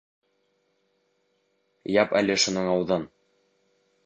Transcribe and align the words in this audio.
Яп 2.01 2.17
әле 2.23 2.39
шуның 2.47 2.71
ауыҙын! 2.73 3.07